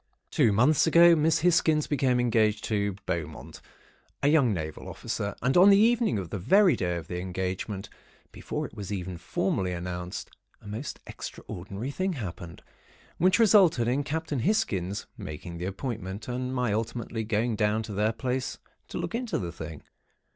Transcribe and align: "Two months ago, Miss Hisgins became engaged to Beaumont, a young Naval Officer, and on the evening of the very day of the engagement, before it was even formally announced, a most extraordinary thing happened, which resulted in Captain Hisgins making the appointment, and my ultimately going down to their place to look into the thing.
"Two 0.31 0.51
months 0.51 0.87
ago, 0.87 1.15
Miss 1.15 1.41
Hisgins 1.41 1.85
became 1.87 2.19
engaged 2.19 2.63
to 2.63 2.95
Beaumont, 3.05 3.61
a 4.23 4.29
young 4.29 4.51
Naval 4.51 4.89
Officer, 4.89 5.35
and 5.43 5.55
on 5.55 5.69
the 5.69 5.77
evening 5.77 6.17
of 6.17 6.31
the 6.31 6.39
very 6.39 6.75
day 6.75 6.95
of 6.95 7.07
the 7.07 7.19
engagement, 7.19 7.87
before 8.31 8.65
it 8.65 8.73
was 8.73 8.91
even 8.91 9.15
formally 9.19 9.73
announced, 9.73 10.31
a 10.59 10.67
most 10.67 10.99
extraordinary 11.05 11.91
thing 11.91 12.13
happened, 12.13 12.63
which 13.19 13.37
resulted 13.37 13.87
in 13.87 14.03
Captain 14.03 14.39
Hisgins 14.39 15.05
making 15.19 15.59
the 15.59 15.65
appointment, 15.65 16.27
and 16.27 16.51
my 16.51 16.73
ultimately 16.73 17.23
going 17.23 17.55
down 17.55 17.83
to 17.83 17.93
their 17.93 18.11
place 18.11 18.57
to 18.87 18.97
look 18.97 19.13
into 19.13 19.37
the 19.37 19.51
thing. 19.51 19.83